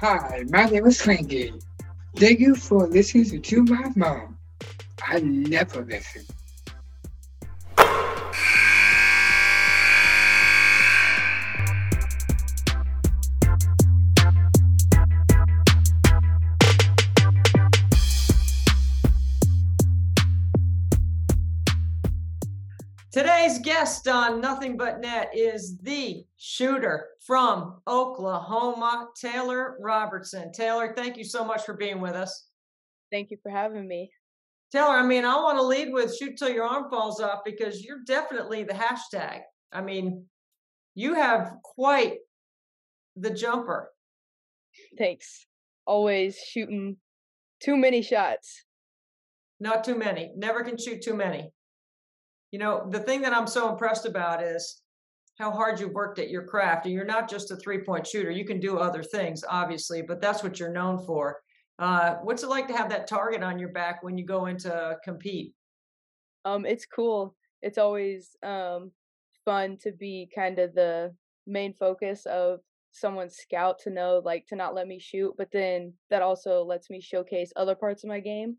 [0.00, 1.52] Hi, my name is Frankie.
[2.14, 4.38] Thank you for listening to my mom.
[5.02, 6.24] I never listen.
[23.28, 30.50] Today's guest on Nothing But Net is the shooter from Oklahoma, Taylor Robertson.
[30.50, 32.48] Taylor, thank you so much for being with us.
[33.12, 34.10] Thank you for having me.
[34.72, 37.84] Taylor, I mean, I want to lead with shoot till your arm falls off because
[37.84, 39.40] you're definitely the hashtag.
[39.74, 40.24] I mean,
[40.94, 42.14] you have quite
[43.14, 43.90] the jumper.
[44.96, 45.46] Thanks.
[45.86, 46.96] Always shooting
[47.62, 48.64] too many shots.
[49.60, 50.32] Not too many.
[50.34, 51.52] Never can shoot too many.
[52.50, 54.82] You know, the thing that I'm so impressed about is
[55.38, 56.86] how hard you've worked at your craft.
[56.86, 58.30] And you're not just a three point shooter.
[58.30, 61.38] You can do other things, obviously, but that's what you're known for.
[61.78, 64.96] Uh, what's it like to have that target on your back when you go into
[65.04, 65.52] compete?
[66.44, 67.36] Um, it's cool.
[67.62, 68.92] It's always um
[69.44, 71.14] fun to be kind of the
[71.46, 75.92] main focus of someone's scout to know like to not let me shoot, but then
[76.10, 78.56] that also lets me showcase other parts of my game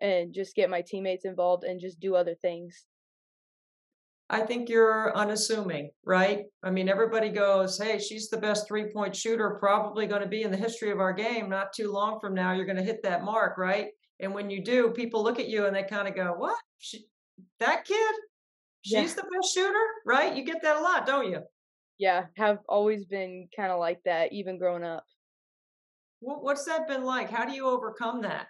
[0.00, 2.86] and just get my teammates involved and just do other things.
[4.32, 6.44] I think you're unassuming, right?
[6.62, 10.42] I mean, everybody goes, hey, she's the best three point shooter, probably going to be
[10.42, 11.50] in the history of our game.
[11.50, 13.88] Not too long from now, you're going to hit that mark, right?
[14.20, 16.56] And when you do, people look at you and they kind of go, what?
[16.78, 17.04] She,
[17.60, 18.14] that kid?
[18.80, 19.16] She's yeah.
[19.16, 20.34] the best shooter, right?
[20.34, 21.40] You get that a lot, don't you?
[21.98, 25.04] Yeah, have always been kind of like that, even growing up.
[26.20, 27.30] What's that been like?
[27.30, 28.46] How do you overcome that?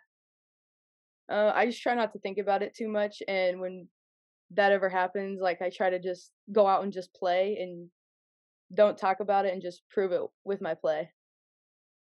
[1.28, 3.88] Uh, I just try not to think about it too much, and when
[4.54, 7.88] that ever happens, like I try to just go out and just play and
[8.74, 11.10] don't talk about it and just prove it with my play.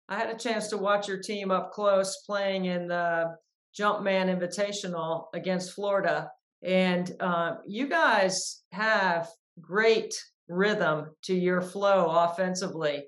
[0.09, 3.37] I had a chance to watch your team up close playing in the
[3.79, 6.31] Jumpman Invitational against Florida,
[6.63, 9.29] and uh, you guys have
[9.61, 10.15] great
[10.49, 13.05] rhythm to your flow offensively.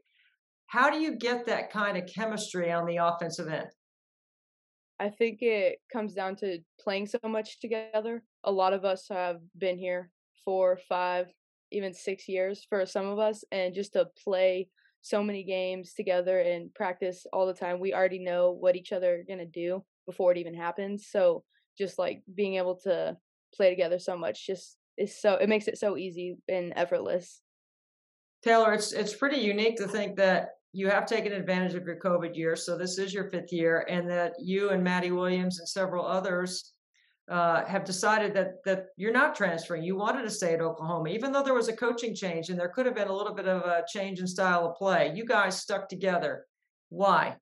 [0.67, 3.67] How do you get that kind of chemistry on the offensive end?
[5.01, 8.23] I think it comes down to playing so much together.
[8.45, 10.11] A lot of us have been here
[10.45, 11.33] four, five,
[11.71, 14.69] even six years for some of us, and just to play
[15.01, 19.17] so many games together and practice all the time, we already know what each other
[19.17, 21.09] are gonna do before it even happens.
[21.11, 21.45] So
[21.77, 23.17] just like being able to
[23.55, 27.43] play together so much just is so it makes it so easy and effortless.
[28.45, 32.35] Taylor, it's it's pretty unique to think that you have taken advantage of your COVID
[32.35, 36.07] year, so this is your fifth year, and that you and Madi Williams and several
[36.07, 36.73] others
[37.31, 39.85] uh, have decided that that you're not transferring.
[39.85, 42.69] You wanted to stay at Oklahoma, even though there was a coaching change and there
[42.69, 45.13] could have been a little bit of a change in style of play.
[45.15, 46.47] You guys stuck together.
[46.89, 47.37] Why?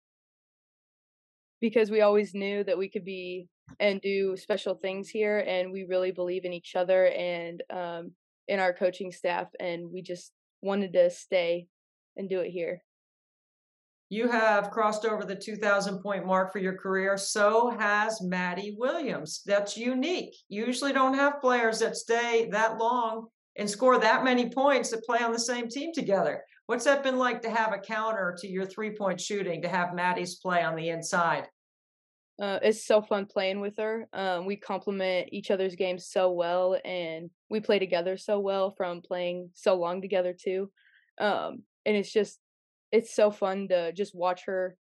[1.61, 3.49] Because we always knew that we could be
[3.79, 8.13] and do special things here, and we really believe in each other and um,
[8.49, 11.69] in our coaching staff, and we just wanted to stay
[12.17, 12.83] and do it here.
[14.11, 17.17] You have crossed over the 2,000 point mark for your career.
[17.17, 19.43] So has Madi Williams.
[19.47, 20.35] That's unique.
[20.49, 25.05] You usually don't have players that stay that long and score that many points that
[25.05, 26.43] play on the same team together.
[26.67, 29.95] What's that been like to have a counter to your three point shooting, to have
[29.95, 31.47] Madi's play on the inside?
[32.41, 34.09] Uh, it's so fun playing with her.
[34.13, 39.03] Um, we complement each other's games so well, and we play together so well from
[39.03, 40.71] playing so long together too.
[41.19, 42.41] Um, and it's just
[42.93, 44.77] it's so fun to just watch her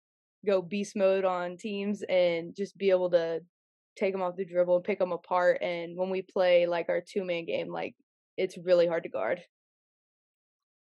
[0.45, 3.41] go beast mode on teams and just be able to
[3.95, 5.61] take them off the dribble and pick them apart.
[5.61, 7.95] And when we play like our two man game, like
[8.37, 9.41] it's really hard to guard.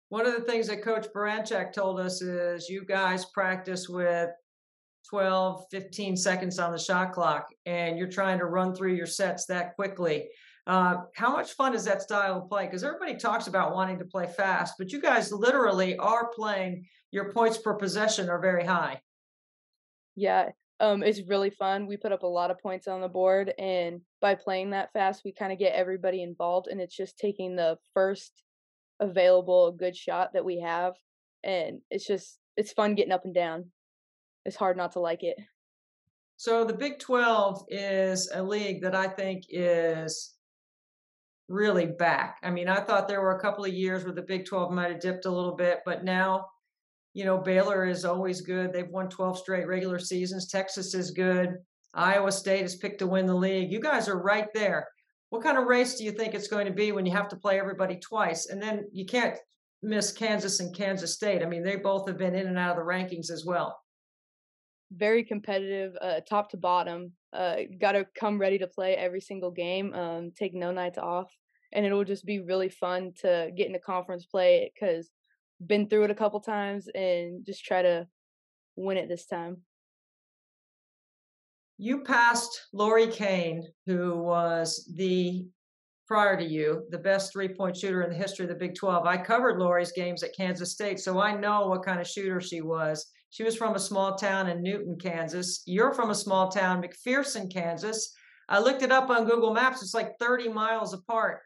[0.10, 4.30] One of the things that Coach Baranczyk told us is you guys practice with
[5.10, 9.46] 12, 15 seconds on the shot clock, and you're trying to run through your sets
[9.46, 10.28] that quickly.
[10.68, 12.66] Uh, how much fun is that style of play?
[12.66, 16.86] Because everybody talks about wanting to play fast, but you guys literally are playing.
[17.12, 19.02] Your points per possession are very high.
[20.16, 20.50] Yeah,
[20.80, 21.88] um, it's really fun.
[21.88, 25.22] We put up a lot of points on the board, and by playing that fast,
[25.24, 28.44] we kind of get everybody involved, and it's just taking the first
[29.00, 30.94] available good shot that we have,
[31.44, 33.66] and it's just it's fun getting up and down.
[34.46, 35.38] It's hard not to like it.
[36.38, 40.34] So the Big 12 is a league that I think is
[41.48, 42.38] really back.
[42.42, 44.90] I mean, I thought there were a couple of years where the Big 12 might
[44.90, 46.48] have dipped a little bit, but now,
[47.14, 48.72] you know, Baylor is always good.
[48.72, 50.48] They've won 12 straight regular seasons.
[50.48, 51.56] Texas is good.
[51.94, 53.72] Iowa State is picked to win the league.
[53.72, 54.88] You guys are right there.
[55.30, 57.36] What kind of race do you think it's going to be when you have to
[57.36, 58.48] play everybody twice?
[58.48, 59.38] And then you can't
[59.82, 61.42] miss Kansas and Kansas State.
[61.42, 63.82] I mean, they both have been in and out of the rankings as well.
[64.92, 67.14] very competitive, uh, top to bottom.
[67.34, 69.94] Uh, got to come ready to play every single game.
[69.94, 71.32] Um, take no nights off,
[71.72, 75.10] and it'll just be really fun to get into conference play because
[75.66, 78.08] been through it a couple times and just try to
[78.76, 79.58] win it this time.
[81.78, 85.46] You passed Laurie Koehn, who was the
[86.08, 89.06] prior to you, the best three point shooter in the history of the Big 12.
[89.06, 92.62] I covered Laurie's games at Kansas State, so I know what kind of shooter she
[92.62, 93.08] was.
[93.30, 95.64] She was from a small town in Newton, Kansas.
[95.66, 98.14] You're from a small town, McPherson, Kansas.
[98.50, 99.82] I looked it up on Google Maps.
[99.82, 101.40] It's like 30 miles apart.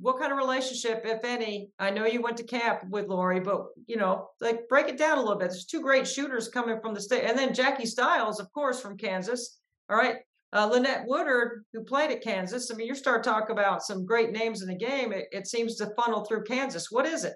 [0.00, 1.70] What kind of relationship, if any?
[1.78, 5.18] I know you went to camp with Laurie, but you know, like break it down
[5.18, 5.50] a little bit.
[5.50, 8.96] There's two great shooters coming from the state, and then Jackie Stiles, of course, from
[8.96, 9.58] Kansas.
[9.90, 10.16] All right,
[10.52, 12.70] uh, Lynette Woodard, who played at Kansas.
[12.70, 15.12] I mean, you start talking about some great names in the game.
[15.12, 16.90] It, it seems to funnel through Kansas.
[16.90, 17.34] What is it?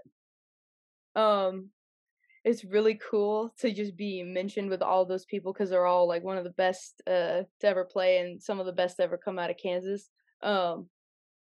[1.15, 1.69] Um,
[2.45, 6.25] it's really cool to just be mentioned with all those people because they're all like
[6.25, 9.17] one of the best uh, to ever play and some of the best to ever
[9.17, 10.09] come out of Kansas.
[10.43, 10.89] Um,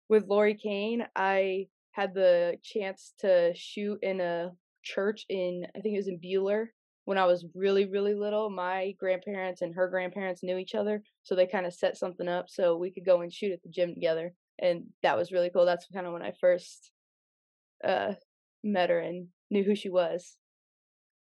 [0.10, 4.52] with Laurie Koehn, I had the chance to shoot in a
[4.84, 6.68] church in I think it was in Buhler
[7.06, 8.50] when I was really really little.
[8.50, 12.50] My grandparents and her grandparents knew each other, so they kind of set something up
[12.50, 15.66] so we could go and shoot at the gym together, and that was really cool.
[15.66, 16.92] That's kind of when I first
[17.84, 18.14] uh,
[18.64, 20.38] met her and knew who she was.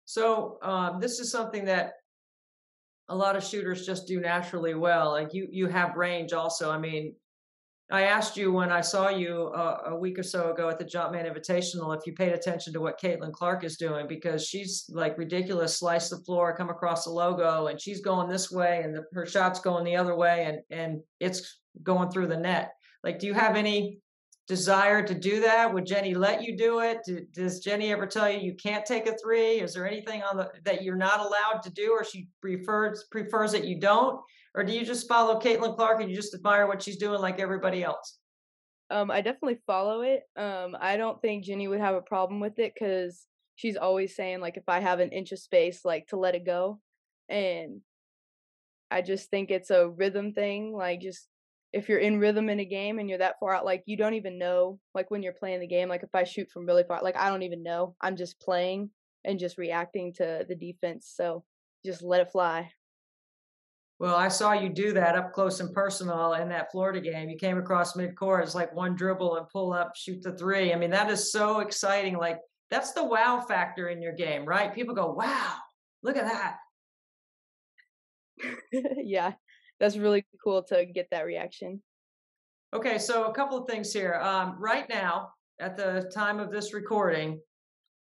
[0.05, 1.93] So um, this is something that
[3.09, 5.11] a lot of shooters just do naturally well.
[5.11, 6.71] Like you, you have range also.
[6.71, 7.15] I mean,
[7.91, 10.85] I asked you when I saw you uh, a week or so ago at the
[10.85, 15.17] Jumpman Invitational if you paid attention to what Caitlin Clark is doing because she's like
[15.17, 19.03] ridiculous, slice the floor, come across the logo, and she's going this way, and the,
[19.13, 22.71] her shot's going the other way, and and it's going through the net.
[23.03, 23.99] Like, do you have any
[24.47, 25.73] desire to do that?
[25.73, 26.99] Would Jennie let you do it?
[27.05, 29.59] Do, does Jennie ever tell you you can't take a three?
[29.59, 33.51] Is there anything on the that you're not allowed to do, or she prefers prefers
[33.51, 34.21] that you don't?
[34.55, 37.39] Or do you just follow Caitlin Clark and you just admire what she's doing like
[37.39, 38.19] everybody else?
[38.89, 40.23] Um, I definitely follow it.
[40.35, 44.39] Um, I don't think Jennie would have a problem with it because she's always saying
[44.39, 46.79] like if I have an inch of space, like to let it go,
[47.29, 47.81] and
[48.91, 50.73] I just think it's a rhythm thing.
[50.73, 51.27] Like just
[51.71, 54.13] if you're in rhythm in a game and you're that far out, like you don't
[54.13, 57.01] even know, like when you're playing the game, like if I shoot from really far,
[57.01, 57.95] like I don't even know.
[57.99, 58.91] I'm just playing
[59.25, 61.11] and just reacting to the defense.
[61.15, 61.43] So
[61.83, 62.69] just let it fly.
[64.03, 67.29] Well, I saw you do that up close and personal in that Florida game.
[67.29, 70.73] You came across midcourt, it's like one dribble and pull up, shoot the three.
[70.73, 72.17] I mean, that is so exciting.
[72.17, 74.75] Like that's the wow factor in your game, right?
[74.75, 75.55] People go, wow,
[76.01, 76.57] look at that.
[78.97, 79.31] yeah,
[79.79, 81.81] that's really cool to get that reaction.
[82.73, 84.15] Okay, so a couple of things here.
[84.15, 85.29] Um, right now,
[85.61, 87.39] at the time of this recording,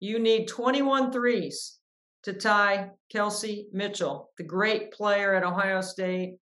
[0.01, 1.79] you need 21 threes
[2.25, 6.37] to tie Kelsey Mitchell, the great player at Ohio State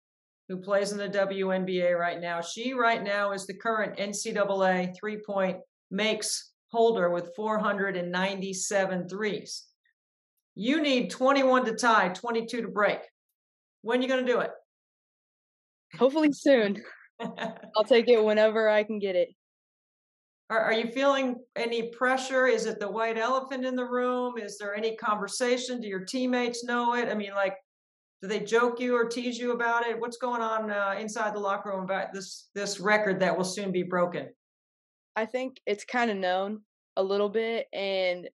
[0.49, 2.41] who plays in the WNBA right now.
[2.41, 5.59] She right now is the current NCAA three point
[5.91, 9.67] makes holder with 497 threes.
[10.55, 12.99] You need 21 to tie, 22 to break.
[13.83, 14.51] When are you going to do it?
[15.99, 16.83] Hopefully soon.
[17.21, 19.29] I'll take it whenever I can get it.
[20.51, 22.47] Are, are you feeling any pressure?
[22.47, 24.39] Is it the white elephant in the room?
[24.39, 25.81] Is there any conversation?
[25.81, 27.09] Do your teammates know it?
[27.09, 27.55] I mean, like,
[28.23, 30.01] do they joke you or tease you about it?
[30.01, 33.71] What's going on uh, inside the locker room about this this record that will soon
[33.71, 34.29] be broken?
[35.15, 36.63] I think it's kind of known
[36.97, 38.29] a little bit, and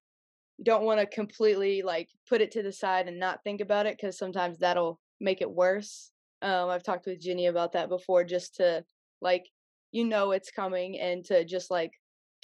[0.59, 3.87] you don't want to completely like put it to the side and not think about
[3.87, 6.11] it because sometimes that'll make it worse.
[6.43, 8.85] Um, I've talked with Jennie about that before, just to
[9.21, 9.45] like
[9.91, 11.93] you know it's coming and to just like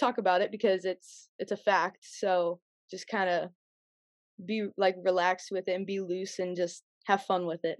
[0.00, 1.98] talk about it because it's it's a fact.
[2.02, 3.50] So just kind of
[4.44, 7.78] be like relaxed with it and be loose and just have fun with it.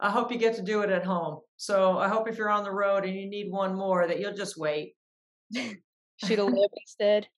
[0.00, 1.40] I hope you get to do it at home.
[1.58, 4.34] So I hope if you're on the road and you need one more that you'll
[4.34, 4.94] just wait.
[5.54, 7.28] Shoot a lip instead.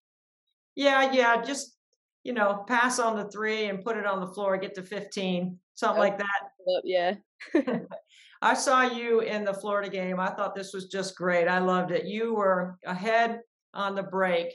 [0.75, 1.75] Yeah, yeah, just
[2.23, 5.59] you know, pass on the three and put it on the floor, get to 15,
[5.75, 6.27] something oh, like that.
[6.85, 7.15] Yeah.
[8.41, 10.17] I saw you in the Florida game.
[10.17, 11.49] I thought this was just great.
[11.49, 12.05] I loved it.
[12.05, 13.41] You were ahead
[13.73, 14.53] on the break.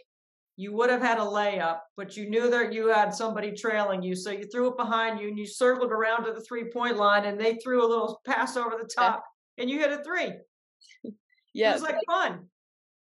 [0.56, 4.16] You would have had a layup, but you knew that you had somebody trailing you.
[4.16, 7.26] So you threw it behind you and you circled around to the three point line
[7.26, 9.22] and they threw a little pass over the top
[9.56, 9.62] yeah.
[9.62, 10.32] and you hit a three.
[11.54, 11.70] Yeah.
[11.70, 12.46] It was like fun.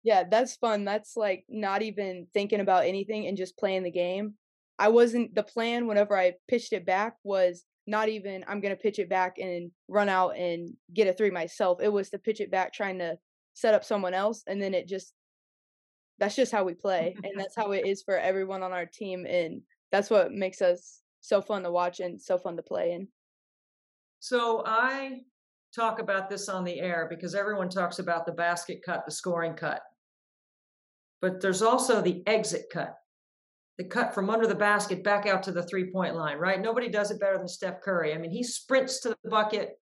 [0.02, 0.84] Yeah, that's fun.
[0.84, 4.34] That's like not even thinking about anything and just playing the game.
[4.78, 8.98] I wasn't the plan whenever I pitched it back was not even I'm gonna pitch
[8.98, 11.80] it back and run out and get a three myself.
[11.82, 13.18] It was to pitch it back trying to
[13.54, 15.12] set up someone else and then it just
[16.18, 19.26] that's just how we play and that's how it is for everyone on our team
[19.26, 23.08] and that's what makes us so fun to watch and so fun to play in
[24.20, 25.20] So I
[25.74, 29.54] talk about this on the air because everyone talks about the basket cut, the scoring
[29.54, 29.82] cut.
[31.20, 32.94] But there's also the exit cut,
[33.76, 36.60] the cut from under the basket back out to the three point line, right?
[36.60, 38.14] Nobody does it better than Steph Curry.
[38.14, 39.78] I mean, he sprints to the bucket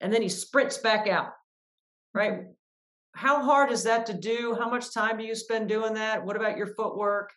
[0.00, 1.32] and then he sprints back out,
[2.14, 2.42] right?
[3.16, 4.54] How hard is that to do?
[4.58, 6.22] How much time do you spend doing that?
[6.22, 7.32] What about your footwork?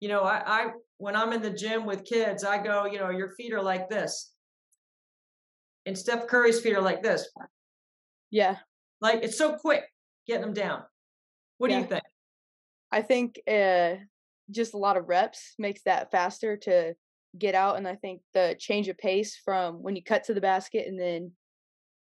[0.00, 0.66] You know, I, I
[0.98, 3.88] when I'm in the gym with kids, I go, you know, your feet are like
[3.88, 4.32] this.
[5.86, 7.28] And Steph Curry's feet are like this.
[8.32, 8.56] Yeah.
[9.00, 9.84] Like it's so quick
[10.26, 10.82] getting them down.
[11.58, 11.76] What Yeah.
[11.76, 12.04] do you think?
[12.90, 14.02] I think uh,
[14.50, 16.94] just a lot of reps makes that faster to
[17.38, 20.40] get out, and I think the change of pace from when you cut to the
[20.40, 21.30] basket and then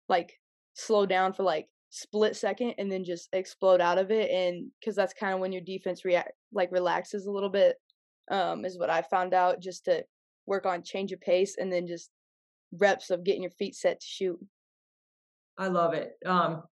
[0.08, 0.32] like
[0.74, 4.96] slow down for like split second and then just explode out of it, and because
[4.96, 7.76] that's kind of when your defense react like relaxes a little bit,
[8.30, 10.04] um, is what I found out just to
[10.46, 12.10] work on change of pace and then just
[12.72, 14.38] reps of getting your feet set to shoot.
[15.58, 16.12] I love it.
[16.24, 16.62] Um,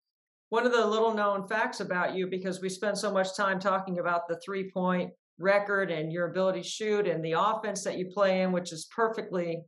[0.49, 3.99] one of the little known facts about you, because we spend so much time talking
[3.99, 8.11] about the three point record and your ability to shoot and the offense that you
[8.13, 9.63] play in, which is perfectly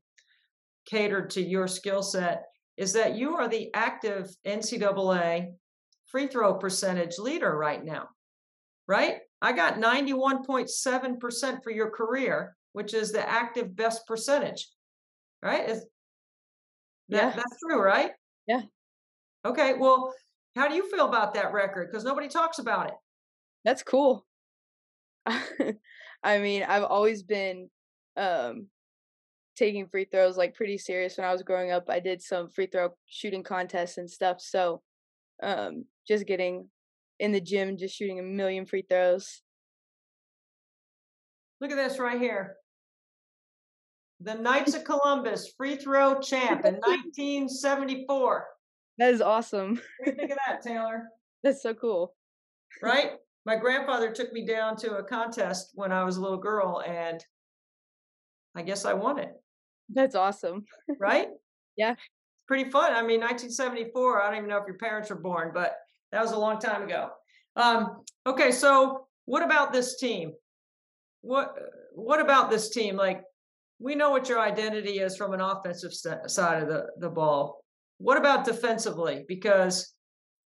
[0.86, 2.44] catered to your skill set,
[2.78, 5.54] is that you are the active NCAA
[6.06, 8.10] free throw percentage leader right now,
[8.88, 9.18] right?
[9.42, 14.68] I got 91.7% for your career, which is the active best percentage,
[15.42, 15.70] right?
[15.70, 15.86] Is
[17.10, 17.30] that, Yeah.
[17.36, 18.12] That's true, right?
[18.48, 18.62] Yeah.
[19.46, 19.74] Okay.
[19.74, 20.14] Well,
[20.56, 21.90] how do you feel about that record?
[21.92, 22.94] Because nobody talks about it.
[23.64, 24.26] That's cool.
[25.26, 27.70] I mean, I've always been
[28.16, 28.68] um
[29.58, 31.90] taking free throws like pretty serious when I was growing up.
[31.90, 34.82] I did some free throw shooting contests and stuff, so
[35.44, 36.70] um just getting
[37.20, 39.42] in the gym just shooting a million free throws.
[41.60, 42.58] Look at this right here.
[44.22, 48.46] The Knights of Columbus free throw champ in 1974.
[49.00, 49.80] That is awesome.
[50.00, 51.10] What do you think of that, Taylor?
[51.44, 52.16] That's so cool.
[52.82, 53.14] Right?
[53.46, 57.24] My grandfather took me down to a contest when I was a little girl, and
[58.56, 59.32] I guess I won it.
[59.90, 60.66] That's awesome.
[61.00, 61.30] Right?
[61.80, 61.94] Yeah.
[62.48, 62.94] Pretty fun.
[62.94, 64.20] I mean, 1974.
[64.20, 65.76] I don't even know if your parents were born, but
[66.12, 67.12] that was a long time ago.
[67.56, 70.34] Um, okay, so what about this team?
[71.22, 71.54] What
[71.94, 72.96] What about this team?
[72.96, 73.22] Like,
[73.78, 77.64] we know what your identity is from an offensive side of the the ball.
[78.00, 79.24] What about defensively?
[79.28, 79.94] Because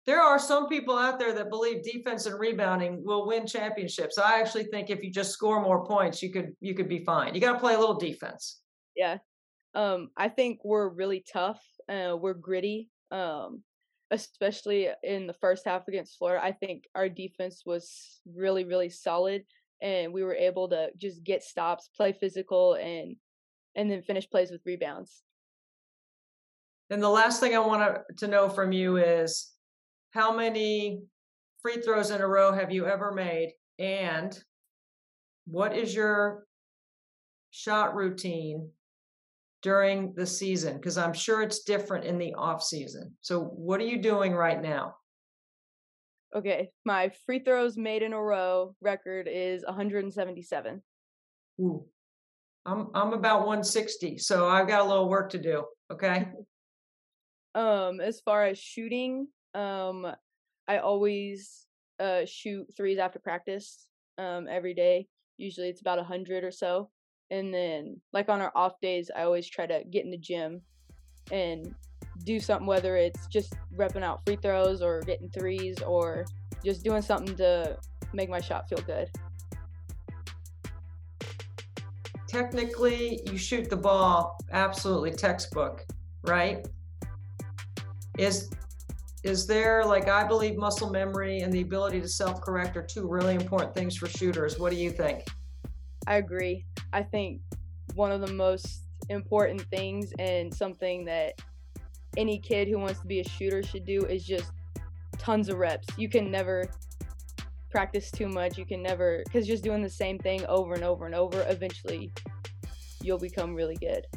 [0.06, 4.20] there are some people out there that believe defense and rebounding will win championships.
[4.20, 7.34] I actually think if you just score more points, you could you could be fine.
[7.34, 8.62] You got to play a little defense.
[8.96, 9.18] Yeah.
[9.74, 11.64] Um I think we're really tough.
[11.90, 12.90] Uh we're gritty.
[13.12, 13.64] Um
[14.12, 16.44] especially in the first half against Florida.
[16.44, 19.44] I think our defense was really really solid
[19.82, 23.16] and we were able to just get stops, play physical and
[23.76, 25.22] and then finish plays with rebounds.
[26.90, 29.52] And the last thing I want to, to know from you is
[30.12, 31.02] how many
[31.62, 33.54] free throws in a row have you ever made?
[33.80, 34.38] And
[35.46, 36.46] what is your
[37.50, 38.70] shot routine
[39.66, 40.76] during the season?
[40.76, 43.12] Because I'm sure it's different in the off season.
[43.22, 44.94] So what are you doing right now?
[46.36, 50.84] Okay, my free throws made in a row record is 177.
[51.62, 51.84] Ooh.
[52.68, 55.66] I'm I'm about 160, so I've got a little work to do.
[55.92, 56.30] Okay.
[57.56, 60.06] Um, as far as shooting, um,
[60.68, 61.66] I always
[62.02, 63.88] uh shoot threes after practice.
[64.18, 65.08] Um, every day.
[65.38, 66.90] Usually it's about a hundred or so.
[67.32, 70.62] And then, like on our off days, I always try to get in the gym
[71.32, 71.74] and
[72.24, 76.26] do something, whether it's just repping out free throws or getting threes or
[76.64, 77.78] just doing something to
[78.14, 79.10] make my shot feel good.
[82.28, 85.86] technically you shoot the ball absolutely textbook
[86.24, 86.68] right
[88.18, 88.50] is
[89.24, 93.36] is there like i believe muscle memory and the ability to self-correct are two really
[93.36, 95.24] important things for shooters what do you think
[96.08, 96.66] I agree.
[96.96, 97.42] I think
[97.96, 101.34] one of the most important things and something that
[102.16, 104.50] any kid who wants to be a shooter should do is just
[105.18, 105.90] tons of reps.
[105.98, 106.70] You can never
[107.70, 108.58] practice too much.
[108.58, 112.14] You can never, because just doing the same thing over and over and over, eventually
[113.04, 114.08] you'll become really good.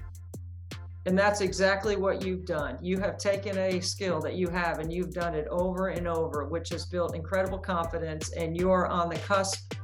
[1.06, 4.92] and that's exactly what you've done you have taken a skill that you have and
[4.92, 9.16] you've done it over and over which has built incredible confidence and you're on the
[9.20, 9.74] cusp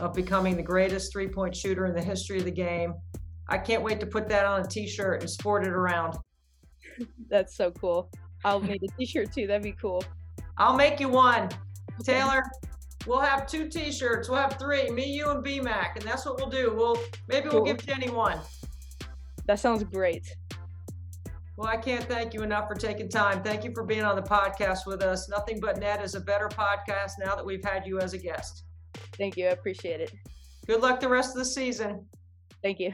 [0.00, 2.94] of becoming the greatest three point shooter in the history of the game.
[3.48, 6.16] I can't wait to put that on a t shirt and sport it around.
[7.28, 8.10] That's so cool.
[8.44, 9.46] I'll make a t shirt too.
[9.46, 10.04] That'd be cool.
[10.58, 11.48] I'll make you one.
[12.04, 12.42] Taylor,
[13.06, 14.28] we'll have two t shirts.
[14.28, 15.96] We'll have three me, you, and BMac.
[15.96, 16.72] And that's what we'll do.
[16.74, 16.98] We'll
[17.28, 17.62] Maybe cool.
[17.62, 18.38] we'll give Jennie one.
[19.46, 20.26] That sounds great.
[21.56, 23.42] Well, I can't thank you enough for taking time.
[23.42, 25.28] Thank you for being on the podcast with us.
[25.30, 28.65] Nothing But Net is a better podcast now that we've had you as a guest.
[29.18, 29.46] Thank you.
[29.46, 30.12] I appreciate it.
[30.66, 32.06] Good luck the rest of the season.
[32.62, 32.92] Thank you.